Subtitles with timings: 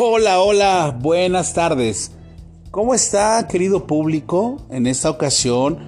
[0.00, 2.12] Hola, hola, buenas tardes.
[2.70, 4.64] ¿Cómo está, querido público?
[4.70, 5.78] En esta ocasión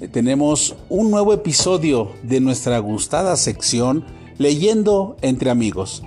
[0.00, 4.04] eh, tenemos un nuevo episodio de nuestra gustada sección
[4.38, 6.02] Leyendo entre amigos.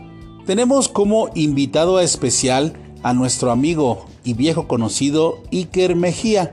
[0.46, 6.52] Tenemos como invitado especial a nuestro amigo y viejo conocido Iker Mejía.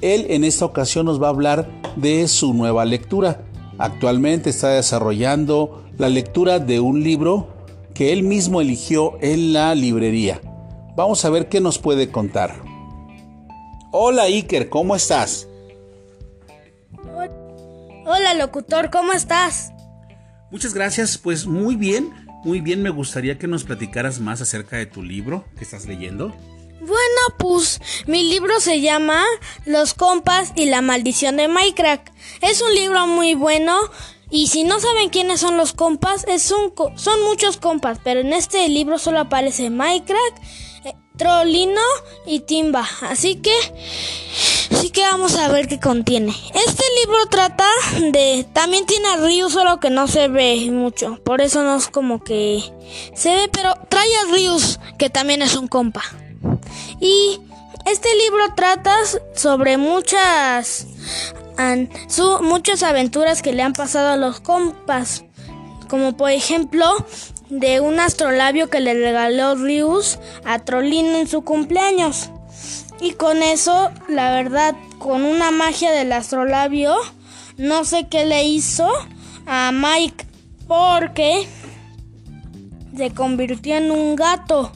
[0.00, 3.44] Él en esta ocasión nos va a hablar de su nueva lectura.
[3.78, 7.59] Actualmente está desarrollando la lectura de un libro
[8.00, 10.40] que él mismo eligió en la librería.
[10.96, 12.62] Vamos a ver qué nos puede contar.
[13.92, 15.46] Hola Iker, ¿cómo estás?
[18.06, 19.72] Hola locutor, ¿cómo estás?
[20.50, 22.10] Muchas gracias, pues muy bien,
[22.42, 26.34] muy bien, me gustaría que nos platicaras más acerca de tu libro que estás leyendo.
[26.80, 29.22] Bueno, pues mi libro se llama
[29.66, 32.08] Los compas y la maldición de Minecraft.
[32.40, 33.78] Es un libro muy bueno
[34.30, 38.32] y si no saben quiénes son los compas, es un son muchos compas, pero en
[38.32, 40.38] este libro solo aparece Minecraft,
[40.84, 41.80] eh, Trollino
[42.26, 42.86] y Timba.
[43.02, 43.52] Así que
[44.80, 46.30] Así que vamos a ver qué contiene.
[46.54, 47.66] Este libro trata
[48.12, 48.46] de...
[48.52, 51.18] También tiene a Ryu, solo que no se ve mucho.
[51.24, 52.62] Por eso no es como que
[53.14, 56.02] se ve, pero trae a Ryus, que también es un compa.
[57.00, 57.40] Y
[57.84, 58.96] este libro trata
[59.34, 60.86] sobre muchas...
[62.42, 65.24] muchas aventuras que le han pasado a los compas.
[65.88, 66.86] Como por ejemplo
[67.48, 72.30] de un astrolabio que le regaló Ryus a Trollino en su cumpleaños.
[73.00, 76.94] Y con eso, la verdad, con una magia del astrolabio,
[77.56, 78.88] no sé qué le hizo
[79.46, 80.26] a Mike
[80.68, 81.48] porque
[82.96, 84.70] se convirtió en un gato.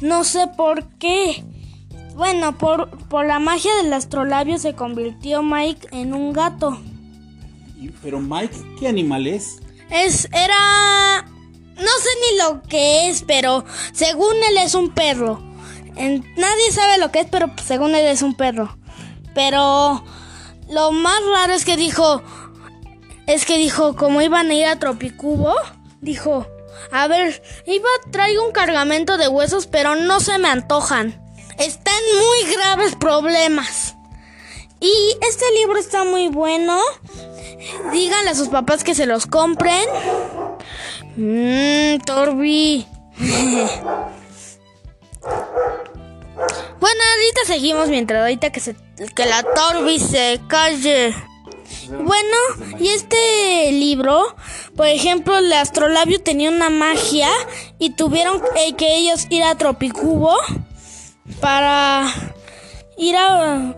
[0.00, 1.44] No sé por qué.
[2.14, 6.78] Bueno, por, por la magia del astrolabio se convirtió Mike en un gato.
[8.02, 9.60] Pero Mike, ¿qué animal es?
[9.90, 11.24] Es, era...
[11.76, 15.52] No sé ni lo que es, pero según él es un perro
[15.94, 18.76] nadie sabe lo que es, pero según él es un perro.
[19.34, 20.04] Pero
[20.68, 22.22] lo más raro es que dijo,
[23.26, 25.54] es que dijo, como iban a ir a Tropicubo,
[26.00, 26.46] dijo,
[26.90, 31.21] a ver, iba traer un cargamento de huesos, pero no se me antojan.
[31.58, 33.96] Están muy graves problemas.
[34.80, 36.78] Y este libro está muy bueno.
[37.92, 39.86] Díganle a sus papás que se los compren.
[41.16, 42.86] Mmm, Torbi.
[46.80, 48.74] Bueno, ahorita seguimos mientras ahorita que, se,
[49.14, 51.14] que la Torbi se calle.
[51.88, 52.36] Bueno,
[52.80, 54.34] y este libro,
[54.76, 57.28] por ejemplo, el astrolabio tenía una magia
[57.78, 58.42] y tuvieron
[58.76, 60.36] que ellos ir a Tropicubo
[61.40, 62.06] para
[62.96, 63.74] ir a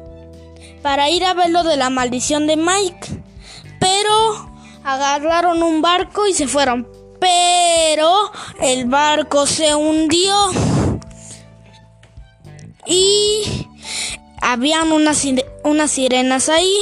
[0.83, 3.23] para ir a ver lo de la maldición de Mike.
[3.81, 4.51] Pero
[4.85, 6.87] agarraron un barco y se fueron.
[7.19, 10.35] Pero el barco se hundió
[12.87, 13.67] y
[14.43, 15.27] habían unas,
[15.65, 16.79] unas sirenas ahí.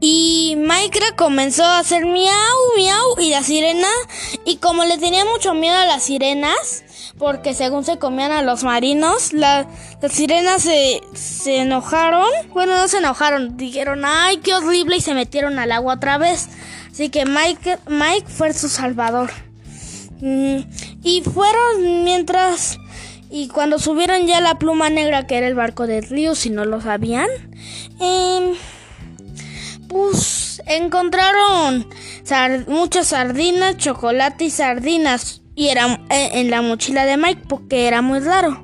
[0.00, 3.90] Y Minecraft comenzó a hacer miau, miau y la sirena.
[4.44, 6.84] Y como le tenía mucho miedo a las sirenas,
[7.20, 9.66] porque según se comían a los marinos, las
[10.10, 12.26] sirenas se, se enojaron.
[12.54, 16.48] Bueno, no se enojaron, dijeron, ay, qué horrible y se metieron al agua otra vez.
[16.90, 19.30] Así que Mike, Mike fue su salvador.
[20.22, 20.60] Mm,
[21.02, 22.78] y fueron mientras
[23.30, 26.64] y cuando subieron ya la pluma negra, que era el barco del río, si no
[26.64, 27.28] lo sabían,
[28.00, 28.54] em,
[29.88, 31.86] pues encontraron
[32.66, 35.42] muchas sardinas, chocolate y sardinas.
[35.60, 38.62] Y era eh, en la mochila de Mike porque era muy raro.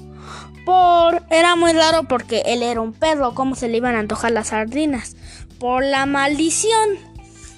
[0.64, 4.32] Por, era muy raro porque él era un perro, ¿cómo se le iban a antojar
[4.32, 5.14] las sardinas?
[5.58, 6.96] Por la maldición.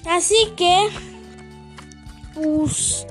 [0.09, 0.89] Así que,
[2.33, 3.07] pues,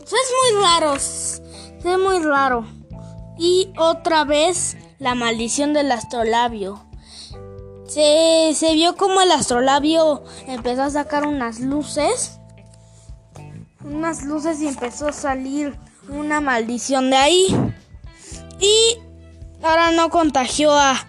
[0.00, 0.94] pues es muy raro.
[0.96, 2.66] Es muy raro.
[3.38, 6.84] Y otra vez la maldición del astrolabio.
[7.88, 12.39] Se, se vio como el astrolabio empezó a sacar unas luces.
[13.82, 15.76] Unas luces y empezó a salir
[16.08, 17.72] una maldición de ahí.
[18.60, 18.98] Y
[19.62, 21.06] ahora no contagió a,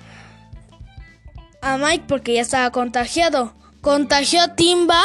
[1.62, 3.53] a Mike porque ya estaba contagiado.
[3.81, 5.01] Contagió a Timba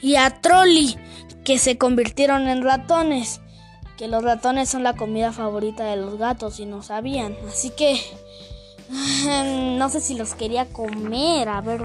[0.00, 0.96] y a Trolly
[1.44, 3.40] que se convirtieron en ratones
[4.00, 7.36] que los ratones son la comida favorita de los gatos y no sabían.
[7.46, 8.00] Así que
[9.76, 11.84] no sé si los quería comer, a ver.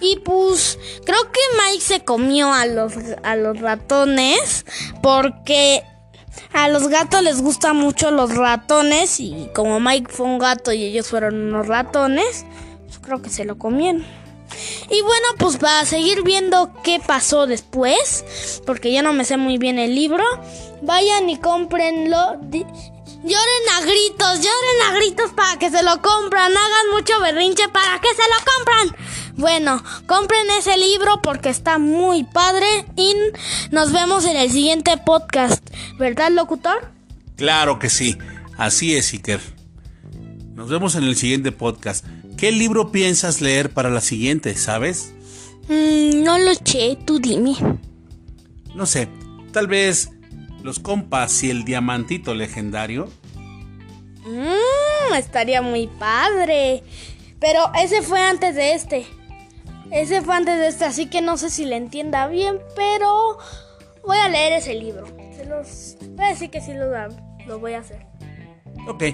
[0.00, 4.66] Y pues creo que Mike se comió a los, a los ratones
[5.02, 5.82] porque
[6.52, 10.84] a los gatos les gustan mucho los ratones y como Mike fue un gato y
[10.84, 12.44] ellos fueron unos ratones,
[12.86, 14.04] pues creo que se lo comieron.
[14.90, 19.58] Y bueno, pues para seguir viendo qué pasó después, porque ya no me sé muy
[19.58, 20.24] bien el libro,
[20.82, 22.40] vayan y cómprenlo.
[22.50, 28.00] Lloren a gritos, lloren a gritos para que se lo compran, hagan mucho berrinche para
[28.00, 29.06] que se lo compran.
[29.36, 32.66] Bueno, compren ese libro porque está muy padre
[32.96, 33.14] y
[33.70, 35.62] nos vemos en el siguiente podcast,
[35.98, 36.90] ¿verdad, locutor?
[37.36, 38.16] Claro que sí,
[38.56, 39.40] así es, Iker.
[40.54, 42.06] Nos vemos en el siguiente podcast.
[42.38, 45.12] ¿Qué libro piensas leer para la siguiente, sabes?
[45.68, 47.54] Mm, no lo sé, tú dime.
[48.74, 49.08] No sé,
[49.52, 50.10] tal vez
[50.62, 53.10] los compas y el diamantito legendario.
[54.24, 56.82] Mmm, estaría muy padre.
[57.38, 59.06] Pero ese fue antes de este.
[59.90, 63.38] Ese fue antes de este, así que no sé si le entienda bien, pero
[64.04, 65.06] voy a leer ese libro.
[65.36, 66.86] Se los voy a decir que sí lo,
[67.46, 68.06] lo voy a hacer.
[68.88, 69.04] Ok.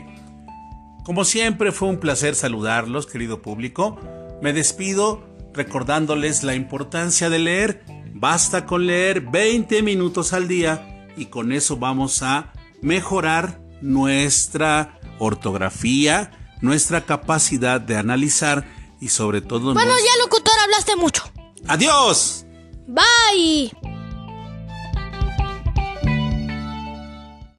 [1.04, 3.98] Como siempre fue un placer saludarlos, querido público.
[4.40, 7.84] Me despido recordándoles la importancia de leer.
[8.14, 16.30] Basta con leer 20 minutos al día y con eso vamos a mejorar nuestra ortografía,
[16.60, 18.64] nuestra capacidad de analizar
[19.00, 19.74] y sobre todo...
[19.74, 20.51] Bueno, ya locutor,
[20.82, 21.24] hablaste mucho.
[21.68, 22.44] Adiós.
[22.88, 23.91] Bye.